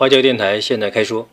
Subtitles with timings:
[0.00, 1.28] 花椒电台现在开说。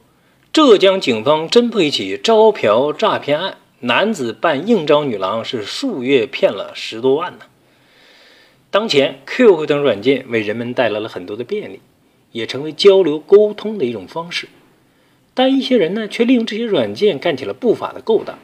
[0.52, 7.46] 浙江警方侦破一起招嫖诈骗案，男子扮应招女郎是数月骗了十多万呢。
[8.70, 11.80] 当前，QQ 等软件为人们带来了很多的便利，
[12.34, 14.50] 也成为交流沟通的一种方式。
[15.34, 18.38] 但一些人呢，却利用这些软件干起了不法的勾当。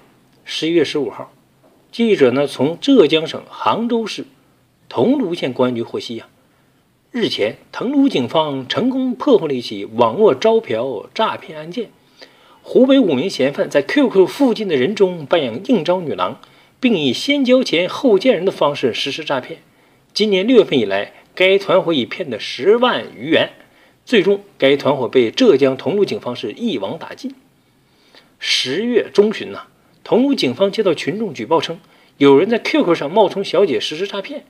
[0.46, 1.34] 十一月十五号，
[1.92, 4.24] 记者呢从浙江省杭州市
[4.88, 6.30] 桐庐县公安局获悉呀。
[7.16, 11.92] 日前，桐庐警方成功破获了一起网络招嫖诈骗案件。
[12.64, 16.42] 湖北五名嫌犯在 QQ 附近的人中扮演应招女郎，
[16.80, 19.60] 并以先交钱后见人的方式实施诈骗。
[20.12, 23.52] 今年六月份以来，该团伙已骗得十万余元。
[24.04, 27.36] 最终，该团伙被浙江桐庐警方是一网打尽。
[28.40, 29.68] 十月中旬呢，
[30.04, 31.80] 桐庐警方接到群众举报称，
[32.18, 34.46] 有人在 QQ 上冒充小姐实施诈骗。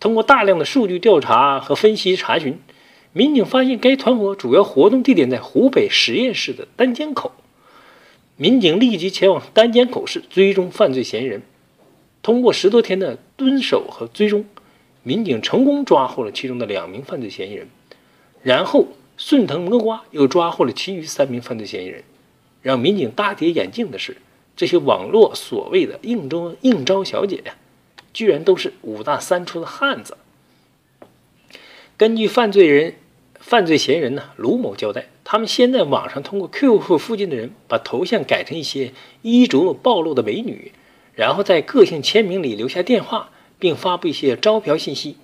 [0.00, 2.58] 通过大量的数据调查和分析查询，
[3.12, 7.32] 民警发现该团伙主要活动地点在湖北十堰市的丹江口。
[8.36, 11.42] 民警立即前往丹江口市追踪犯罪嫌疑人。
[12.22, 14.44] 通过十多天的蹲守和追踪，
[15.02, 17.68] 民警成功抓获了其中的两名犯罪嫌疑人。
[18.42, 22.04] 然后顺藤摸瓜，又抓获了其余三名犯罪嫌疑人。
[22.62, 24.16] 让民警大跌眼镜的是，
[24.56, 27.56] 这些网络所谓的应招应招小姐呀。
[28.18, 30.16] 居然都是五大三粗的汉子。
[31.96, 32.96] 根据犯罪人、
[33.38, 40.72] 犯罪嫌疑人呢卢某交代，他们先在网上通过 QQ 附近的人把头像改成一些衣着暴露的美女，
[41.14, 45.16] 然后在个性签名里留下电话，并发布一些招嫖信息。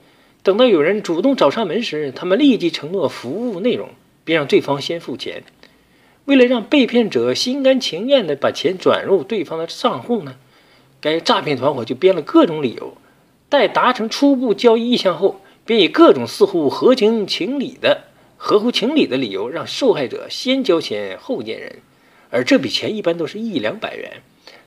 [0.44, 3.88] 等到有人主动找上门时，他们立即承诺服务内容，
[4.24, 5.42] 并让对方先付钱。
[6.26, 10.36] 为了让被骗者心甘情愿地把钱转入对方的账户呢？
[11.04, 12.96] 该诈骗团伙就编了各种理由，
[13.50, 18.04] 待达成初步交易意向后，便以各种似乎合情情理的、
[18.38, 21.80] 合乎情理的理由，让受害者先交钱后见人。
[22.30, 24.22] 而这笔钱一般都是一两百元。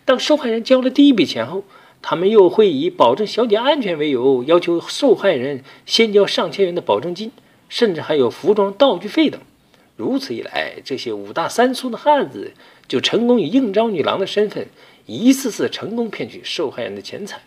[0.06, 1.64] 当受害人交了第一笔钱后，
[2.04, 7.32] 他们又会以保证小姐安全为由，要求受害人先交上千元的保证金，
[7.68, 9.42] 甚至还有服装道具费等。
[9.96, 12.54] 如此一来，这些五大三粗的汉子
[12.88, 14.68] 就成功以应招女郎的身份。
[15.08, 17.42] 一次次成功骗取受害人的钱财。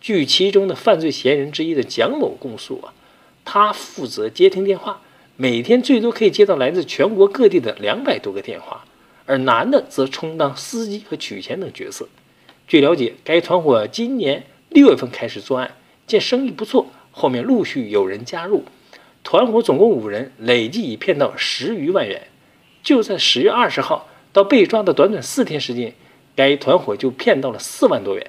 [0.00, 2.92] 据其中的犯罪嫌疑人之一的蒋某供述啊，
[3.44, 5.00] 他负责接听电话，
[5.36, 8.84] 每天最多可以接到来自全国各地的两百多个电话，
[9.26, 12.08] 而男的则充当司机和取钱等角色。
[12.66, 15.76] 据了解，该团伙今年六月份开始作案，
[16.08, 18.64] 见生意不错，后面陆续有人加入，
[19.22, 22.26] 团伙总共五人，累计已骗到十余万元。
[22.82, 25.94] 就在十月二十号到被抓的短短四天时间。
[26.34, 28.26] 该团伙就骗到了四万多元，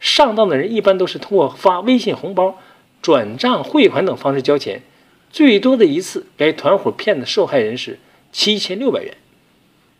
[0.00, 2.58] 上当的人一般都是通过发微信红包、
[3.02, 4.82] 转账汇款等方式交钱，
[5.30, 7.98] 最多的一次，该团伙骗的受害人是
[8.32, 9.14] 七千六百元。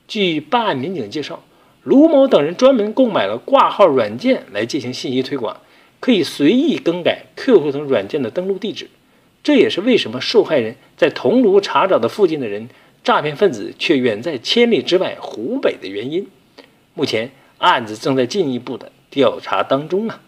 [0.08, 1.44] 据办案民警介绍，
[1.82, 5.58] 卢某等人专门购买了挂号软件来进行信息推广，
[6.00, 8.88] 可以随意更改 QQ 等软件的登录地址，
[9.42, 12.70] 这也是为什么受害人在桐庐查找的附近的人，
[13.04, 16.26] 诈骗分子却远在千里之外湖北的原因。
[16.94, 17.30] 目前。
[17.62, 20.20] 案子正在进一步的调查当中啊。